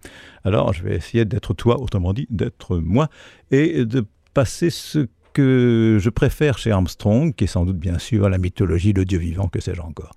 Alors 0.45 0.73
je 0.73 0.85
vais 0.85 0.95
essayer 0.95 1.25
d'être 1.25 1.55
toi, 1.55 1.81
autrement 1.81 2.13
dit 2.13 2.29
d'être 2.31 2.79
moi, 2.79 3.09
et 3.51 3.85
de 3.85 4.07
passer 4.33 4.71
ce 4.71 5.09
que 5.37 5.99
je 6.01 6.09
préfère 6.09 6.57
chez 6.57 6.71
Armstrong, 6.71 7.35
qui 7.35 7.45
est 7.45 7.47
sans 7.47 7.67
doute 7.67 7.77
bien 7.77 7.99
sûr 7.99 8.31
la 8.31 8.39
mythologie, 8.39 8.95
le 8.95 9.05
dieu 9.05 9.19
vivant, 9.19 9.49
que 9.49 9.61
sais-je 9.61 9.83
encore 9.83 10.13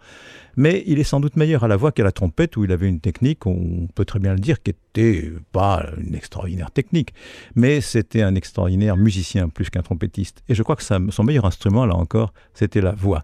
mais 0.58 0.84
il 0.88 1.00
est 1.00 1.06
sans 1.06 1.22
doute 1.22 1.38
meilleur 1.38 1.64
à 1.64 1.70
la 1.70 1.78
voix 1.78 1.94
qu'à 1.94 2.04
la 2.04 2.12
trompette, 2.12 2.58
où 2.58 2.66
il 2.66 2.72
avait 2.74 2.90
une 2.90 3.00
technique, 3.00 3.46
on 3.46 3.88
peut 3.96 4.04
très 4.04 4.20
bien 4.20 4.34
le 4.34 4.40
dire, 4.40 4.62
qui 4.62 4.72
n'était 4.72 5.32
pas 5.54 5.86
une 5.98 6.16
extraordinaire 6.16 6.70
technique, 6.70 7.14
mais 7.56 7.80
c'était 7.80 8.24
un 8.24 8.36
extraordinaire 8.36 8.98
musicien 8.98 9.48
plus 9.48 9.70
qu'un 9.70 9.84
trompettiste. 9.84 10.44
Et 10.50 10.56
je 10.56 10.64
crois 10.64 10.76
que 10.76 10.84
son 10.84 11.24
meilleur 11.24 11.46
instrument, 11.46 11.86
là 11.86 11.96
encore, 11.96 12.34
c'était 12.54 12.82
la 12.82 12.92
voix. 12.92 13.24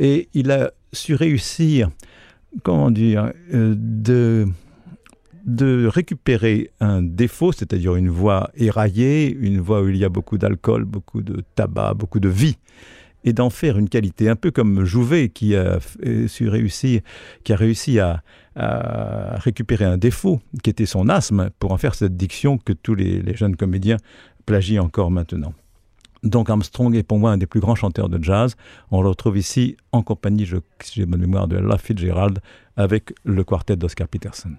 Et 0.00 0.28
il 0.34 0.50
a 0.50 0.72
su 0.92 1.14
réussir, 1.14 1.88
comment 2.64 2.90
dire, 2.90 3.32
euh, 3.54 3.74
de 3.76 4.48
de 5.44 5.86
récupérer 5.86 6.70
un 6.80 7.02
défaut, 7.02 7.52
c'est-à-dire 7.52 7.96
une 7.96 8.08
voix 8.08 8.50
éraillée, 8.54 9.34
une 9.34 9.60
voix 9.60 9.82
où 9.82 9.88
il 9.88 9.96
y 9.96 10.04
a 10.04 10.08
beaucoup 10.08 10.38
d'alcool, 10.38 10.84
beaucoup 10.84 11.22
de 11.22 11.42
tabac, 11.54 11.94
beaucoup 11.94 12.20
de 12.20 12.28
vie, 12.28 12.56
et 13.24 13.32
d'en 13.32 13.50
faire 13.50 13.78
une 13.78 13.88
qualité, 13.88 14.28
un 14.28 14.36
peu 14.36 14.50
comme 14.50 14.84
Jouvet 14.84 15.28
qui 15.28 15.56
a 15.56 15.78
su 16.26 16.48
réussir, 16.48 17.00
qui 17.44 17.52
a 17.52 17.56
réussi 17.56 17.98
à, 17.98 18.22
récupérer 18.54 19.86
un 19.86 19.96
défaut 19.96 20.42
qui 20.62 20.68
était 20.68 20.84
son 20.84 21.08
asthme 21.08 21.48
pour 21.58 21.72
en 21.72 21.78
faire 21.78 21.94
cette 21.94 22.18
diction 22.18 22.58
que 22.58 22.74
tous 22.74 22.94
les, 22.94 23.34
jeunes 23.34 23.56
comédiens 23.56 23.96
plagient 24.44 24.78
encore 24.78 25.10
maintenant. 25.10 25.54
Donc 26.22 26.50
Armstrong 26.50 26.94
est 26.94 27.02
pour 27.02 27.18
moi 27.18 27.32
un 27.32 27.38
des 27.38 27.46
plus 27.46 27.60
grands 27.60 27.74
chanteurs 27.74 28.10
de 28.10 28.22
jazz. 28.22 28.56
On 28.90 29.00
le 29.00 29.08
retrouve 29.08 29.38
ici 29.38 29.78
en 29.90 30.02
compagnie, 30.02 30.46
si 30.46 31.00
j'ai 31.00 31.06
bonne 31.06 31.20
mémoire, 31.20 31.48
de 31.48 31.56
La 31.56 31.78
Fitzgerald 31.78 32.40
avec 32.76 33.14
le 33.24 33.42
quartet 33.42 33.76
d'Oscar 33.76 34.06
Peterson. 34.06 34.50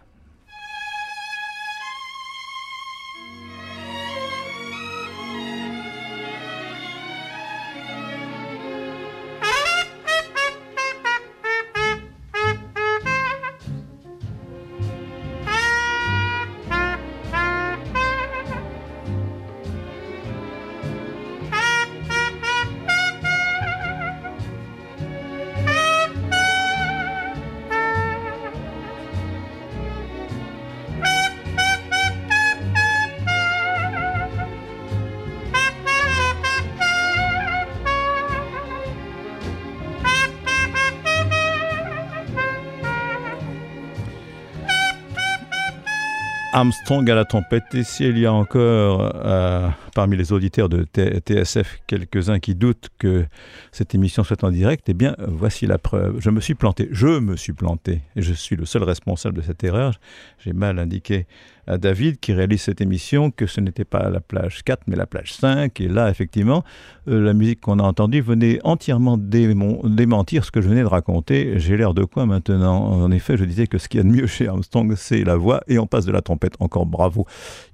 Armstrong 46.53 47.09
à 47.09 47.15
la 47.15 47.25
trompette. 47.25 47.75
Et 47.75 47.83
s'il 47.83 48.17
y 48.17 48.25
a 48.25 48.31
encore 48.31 49.11
euh, 49.25 49.67
parmi 49.93 50.17
les 50.17 50.31
auditeurs 50.31 50.69
de 50.69 50.85
TSF 50.85 51.79
quelques-uns 51.87 52.39
qui 52.39 52.55
doutent 52.55 52.89
que 52.97 53.25
cette 53.71 53.95
émission 53.95 54.23
soit 54.23 54.43
en 54.43 54.51
direct, 54.51 54.85
eh 54.87 54.93
bien, 54.93 55.15
voici 55.19 55.67
la 55.67 55.77
preuve. 55.77 56.19
Je 56.19 56.29
me 56.29 56.41
suis 56.41 56.55
planté. 56.55 56.89
Je 56.91 57.19
me 57.19 57.35
suis 57.35 57.53
planté. 57.53 58.01
Et 58.15 58.21
je 58.21 58.33
suis 58.33 58.55
le 58.55 58.65
seul 58.65 58.83
responsable 58.83 59.37
de 59.37 59.41
cette 59.41 59.63
erreur. 59.63 59.99
J'ai 60.39 60.53
mal 60.53 60.79
indiqué 60.79 61.25
à 61.67 61.77
David 61.77 62.19
qui 62.19 62.33
réalise 62.33 62.61
cette 62.61 62.81
émission 62.81 63.31
que 63.31 63.45
ce 63.45 63.61
n'était 63.61 63.85
pas 63.85 64.09
la 64.09 64.19
plage 64.19 64.63
4 64.63 64.83
mais 64.87 64.95
la 64.95 65.05
plage 65.05 65.33
5 65.33 65.79
et 65.79 65.87
là 65.87 66.09
effectivement 66.09 66.63
euh, 67.07 67.21
la 67.21 67.33
musique 67.33 67.61
qu'on 67.61 67.79
a 67.79 67.83
entendue 67.83 68.21
venait 68.21 68.59
entièrement 68.63 69.17
démentir 69.17 70.43
ce 70.43 70.51
que 70.51 70.61
je 70.61 70.67
venais 70.67 70.81
de 70.81 70.87
raconter 70.87 71.59
j'ai 71.59 71.77
l'air 71.77 71.93
de 71.93 72.03
quoi 72.03 72.25
maintenant? 72.25 72.83
En 72.85 73.11
effet 73.11 73.37
je 73.37 73.45
disais 73.45 73.67
que 73.67 73.77
ce 73.77 73.87
qu'il 73.87 73.99
y 73.99 74.01
a 74.01 74.03
de 74.03 74.09
mieux 74.09 74.27
chez 74.27 74.47
Armstrong 74.47 74.93
c'est 74.97 75.23
la 75.23 75.37
voix 75.37 75.61
et 75.67 75.79
on 75.79 75.87
passe 75.87 76.05
de 76.05 76.11
la 76.11 76.21
trompette 76.21 76.55
encore 76.59 76.85
bravo 76.85 77.25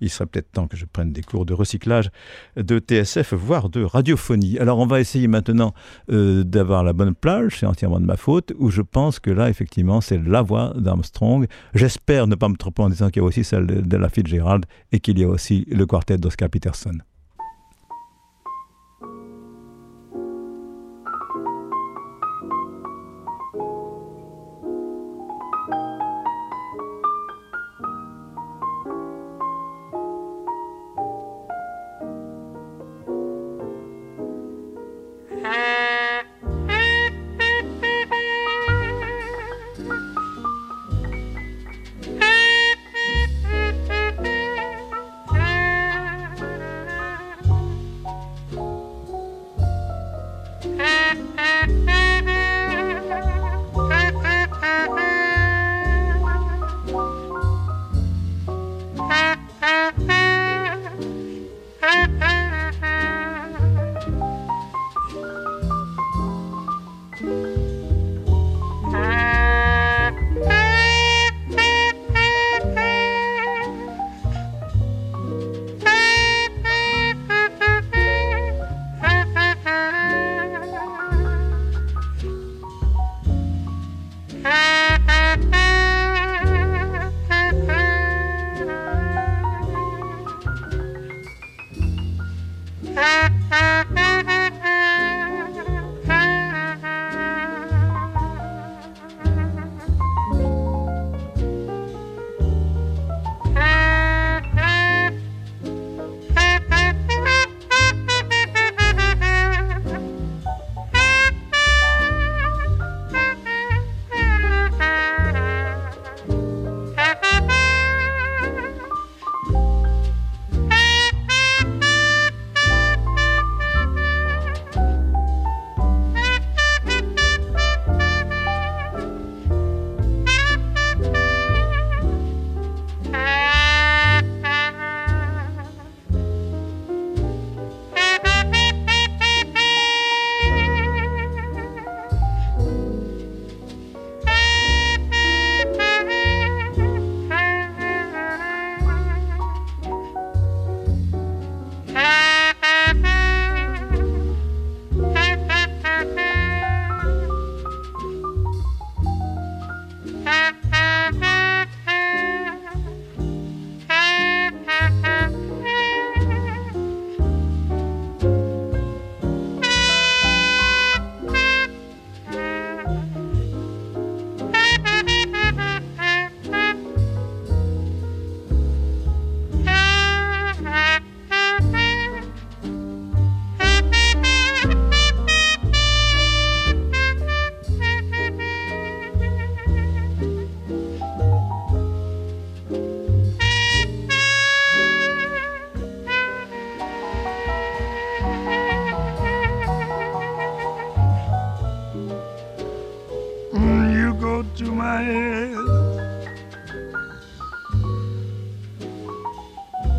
il 0.01 0.09
serait 0.09 0.27
peut-être 0.27 0.51
temps 0.51 0.67
que 0.67 0.77
je 0.77 0.85
prenne 0.85 1.11
des 1.11 1.23
cours 1.23 1.45
de 1.45 1.53
recyclage 1.53 2.08
de 2.55 2.79
TSF 2.79 3.33
voire 3.33 3.69
de 3.69 3.83
radiophonie. 3.83 4.57
Alors 4.59 4.79
on 4.79 4.85
va 4.85 4.99
essayer 4.99 5.27
maintenant 5.27 5.73
euh, 6.11 6.43
d'avoir 6.43 6.83
la 6.83 6.93
bonne 6.93 7.15
plage. 7.15 7.57
C'est 7.59 7.65
entièrement 7.65 7.99
de 7.99 8.05
ma 8.05 8.17
faute 8.17 8.53
où 8.57 8.69
je 8.69 8.81
pense 8.81 9.19
que 9.19 9.31
là 9.31 9.49
effectivement 9.49 10.01
c'est 10.01 10.17
la 10.17 10.41
voix 10.41 10.73
d'Armstrong. 10.75 11.47
J'espère 11.73 12.27
ne 12.27 12.35
pas 12.35 12.49
me 12.49 12.55
tromper 12.55 12.83
en 12.83 12.89
disant 12.89 13.09
qu'il 13.09 13.21
y 13.21 13.25
a 13.25 13.27
aussi 13.27 13.43
celle 13.43 13.67
de 13.67 13.89
de 13.89 13.97
la 13.97 14.09
Fitzgerald 14.09 14.65
et 14.91 14.99
qu'il 14.99 15.19
y 15.19 15.23
a 15.23 15.27
aussi 15.27 15.65
le 15.69 15.85
quartet 15.85 16.17
d'Oscar 16.17 16.49
Peterson. 16.49 16.99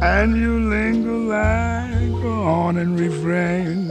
And 0.02 0.36
you 0.36 0.58
linger 0.70 1.12
like 1.12 2.24
a 2.24 2.34
haunting 2.44 2.96
refrain. 2.96 3.90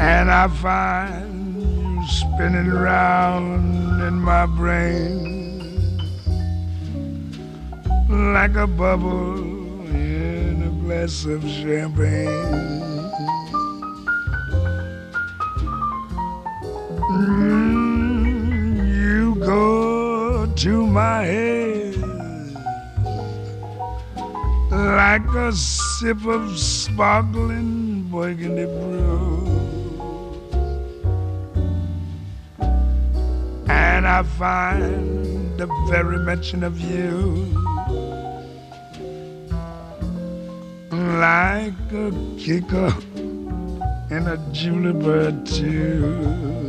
And 0.00 0.30
I 0.30 0.48
find 0.48 1.62
you 1.62 2.06
spinning 2.08 2.70
round 2.70 4.02
in 4.02 4.14
my 4.14 4.46
brain 4.46 5.28
like 8.08 8.56
a 8.56 8.66
bubble 8.66 9.38
in 9.88 10.62
a 10.62 10.84
glass 10.84 11.24
of 11.26 11.42
champagne. 11.42 12.28
Mm, 17.10 18.36
you 18.96 19.34
go 19.36 19.77
to 20.58 20.84
my 20.84 21.22
head 21.22 21.94
like 24.72 25.24
a 25.36 25.52
sip 25.52 26.26
of 26.26 26.58
sparkling 26.58 28.02
burgundy 28.10 28.64
brew. 28.64 29.46
And 33.68 34.04
I 34.04 34.24
find 34.24 35.56
the 35.56 35.68
very 35.88 36.18
mention 36.18 36.64
of 36.64 36.80
you 36.80 37.54
like 41.20 41.92
a 41.92 42.10
kicker 42.36 42.92
in 44.10 44.26
a 44.26 44.92
Bird 44.92 45.46
too. 45.46 46.67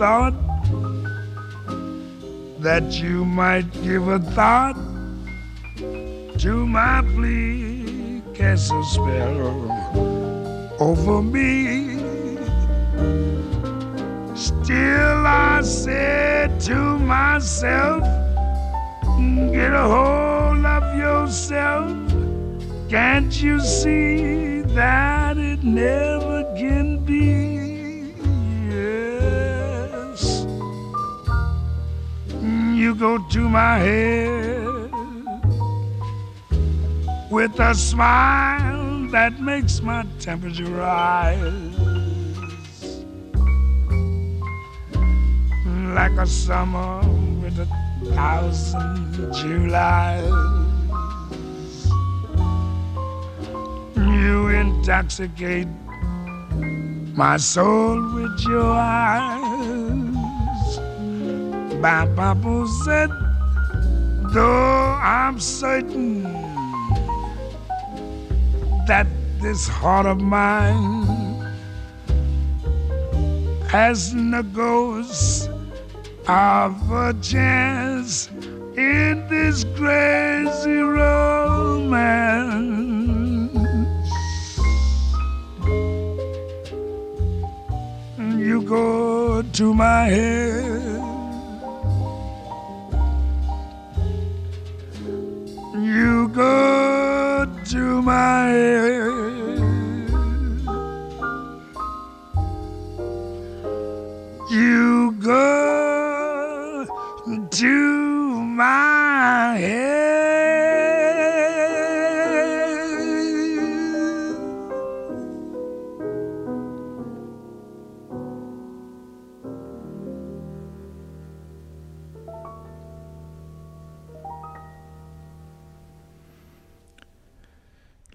Thought 0.00 0.32
that 2.58 2.90
you 3.02 3.22
might 3.22 3.70
give 3.82 4.08
a 4.08 4.18
thought 4.18 4.74
to 6.38 6.66
my 6.66 7.02
plea, 7.12 8.22
cast 8.32 8.72
a 8.72 8.82
spell 8.84 9.44
over 10.80 11.20
me. 11.20 11.98
Still, 14.34 15.26
I 15.26 15.60
said 15.62 16.58
to 16.60 16.78
myself, 16.98 18.02
get 19.52 19.74
a 19.74 19.86
hold 19.96 20.64
of 20.64 20.96
yourself. 20.96 21.90
Can't 22.88 23.34
you 23.42 23.60
see 23.60 24.62
that 24.62 25.36
it 25.36 25.62
never 25.62 26.29
go 33.00 33.16
to 33.16 33.48
my 33.48 33.78
head 33.78 34.92
with 37.30 37.58
a 37.58 37.74
smile 37.74 39.08
that 39.10 39.40
makes 39.40 39.80
my 39.80 40.04
temperature 40.18 40.66
rise. 40.66 41.40
Like 45.94 46.12
a 46.12 46.26
summer 46.26 47.00
with 47.40 47.58
a 47.58 47.68
thousand 48.14 49.32
Julys. 49.32 50.28
You 53.96 54.48
intoxicate 54.48 55.68
my 57.16 57.38
soul 57.38 58.12
with 58.12 58.38
your 58.40 58.72
eyes. 58.72 59.49
Papa 61.82 62.66
said, 62.84 63.10
though 64.34 64.98
I'm 65.00 65.40
certain 65.40 66.24
that 68.86 69.06
this 69.40 69.66
heart 69.66 70.04
of 70.04 70.20
mine 70.20 71.06
has 73.68 74.12
no 74.12 74.42
ghost 74.42 75.48
of 76.28 76.92
a 76.92 77.14
chance 77.22 78.28
in 78.76 79.26
this 79.30 79.64
crazy 79.74 80.80
romance. 80.80 82.20
You 88.36 88.60
go 88.62 89.40
to 89.40 89.74
my 89.74 90.04
head. 90.04 90.69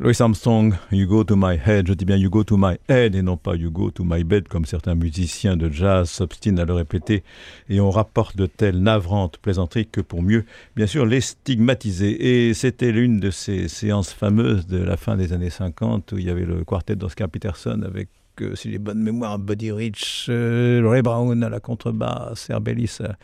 Louis 0.05 0.17
Armstrong, 0.19 0.75
You 0.91 1.07
Go 1.07 1.23
to 1.23 1.35
My 1.35 1.57
Head, 1.57 1.87
je 1.87 1.93
dis 1.95 2.05
bien 2.05 2.15
You 2.15 2.29
Go 2.29 2.43
to 2.43 2.57
My 2.57 2.75
Head 2.87 3.15
et 3.15 3.23
non 3.23 3.37
pas 3.37 3.55
You 3.55 3.71
Go 3.71 3.89
to 3.89 4.03
My 4.03 4.23
Bed 4.23 4.47
comme 4.47 4.65
certains 4.65 4.93
musiciens 4.93 5.57
de 5.57 5.67
jazz 5.67 6.11
s'obstinent 6.11 6.59
à 6.59 6.65
le 6.65 6.73
répéter 6.73 7.23
et 7.69 7.79
on 7.79 7.89
rapporte 7.89 8.37
de 8.37 8.45
telles 8.45 8.77
navrantes 8.77 9.39
plaisanteries 9.39 9.87
que 9.87 10.01
pour 10.01 10.21
mieux, 10.21 10.45
bien 10.75 10.85
sûr, 10.85 11.07
les 11.07 11.21
stigmatiser. 11.21 12.47
Et 12.47 12.53
c'était 12.53 12.91
l'une 12.91 13.19
de 13.19 13.31
ces 13.31 13.67
séances 13.67 14.13
fameuses 14.13 14.67
de 14.67 14.77
la 14.77 14.95
fin 14.95 15.17
des 15.17 15.33
années 15.33 15.49
50 15.49 16.11
où 16.11 16.19
il 16.19 16.25
y 16.25 16.29
avait 16.29 16.45
le 16.45 16.63
quartet 16.63 16.95
d'Oscar 16.95 17.27
Peterson 17.27 17.81
avec 17.83 18.09
que 18.35 18.55
si 18.55 18.71
j'ai 18.71 18.77
bonne 18.77 19.01
mémoire, 19.01 19.39
Buddy 19.39 19.71
Rich, 19.71 20.27
euh, 20.29 20.81
Ray 20.85 21.01
Brown 21.01 21.43
à 21.43 21.49
la 21.49 21.59
contrebasse, 21.59 22.49
Herbelis 22.49 22.97
à, 23.01 23.15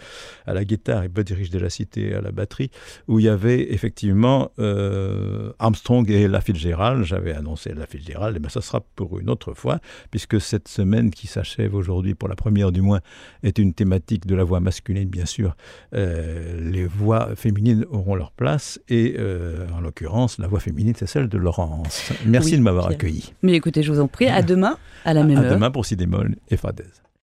à, 0.50 0.54
la 0.54 0.64
guitare 0.66 1.04
et 1.04 1.10
Buddy 1.10 1.34
Rich 1.34 1.50
de 1.50 1.60
la 1.60 1.70
Cité 1.70 2.14
à 2.14 2.22
la 2.22 2.32
batterie, 2.32 2.72
où 3.08 3.20
il 3.20 3.26
y 3.26 3.30
avait 3.30 3.74
effectivement 3.74 4.52
euh, 4.60 5.52
Armstrong 5.60 6.10
et 6.10 6.28
La 6.28 6.42
Fitzgerald. 6.42 7.04
J'avais 7.04 7.34
annoncé 7.34 7.74
La 7.74 7.86
Fitzgerald, 7.86 8.36
et 8.36 8.40
bien 8.40 8.50
ça 8.50 8.62
sera 8.62 8.82
pour 8.96 9.20
une 9.20 9.30
autre 9.30 9.54
fois, 9.54 9.80
puisque 10.10 10.40
cette 10.40 10.68
semaine 10.68 11.12
qui 11.12 11.28
s'achève 11.28 11.76
aujourd'hui, 11.76 12.16
pour 12.16 12.30
la 12.30 12.36
première 12.36 12.72
du 12.72 12.82
moins, 12.82 13.02
est 13.44 13.58
une 13.58 13.74
thématique 13.74 14.26
de 14.26 14.36
la 14.36 14.44
voix 14.44 14.60
masculine, 14.60 15.10
bien 15.10 15.26
sûr. 15.26 15.56
Euh, 15.94 16.60
les 16.72 16.86
voix 16.86 17.36
féminines 17.36 17.86
auront 17.90 18.16
leur 18.16 18.32
place, 18.32 18.80
et 18.90 19.16
euh, 19.20 19.68
en 19.76 19.82
l'occurrence, 19.82 20.38
la 20.38 20.48
voix 20.48 20.60
féminine, 20.60 20.94
c'est 20.98 21.08
celle 21.08 21.28
de 21.28 21.38
Laurence. 21.38 22.12
Merci 22.26 22.52
Oui, 22.52 22.58
de 22.58 22.64
m'avoir 22.64 22.88
accueilli. 22.88 23.34
Mais 23.42 23.54
écoutez, 23.54 23.84
je 23.84 23.92
vous 23.92 24.00
en 24.00 24.08
prie, 24.08 24.28
à 24.28 24.42
demain, 24.42 24.78
à 25.06 25.14
la 25.14 25.24
même 25.24 25.38
À 25.40 25.42
heure. 25.44 25.52
demain 25.54 25.72
pour 25.72 25.86
si 25.86 25.96
démol 25.96 26.36
et 26.50 26.58
fa 26.58 26.72
dièse. 26.72 27.02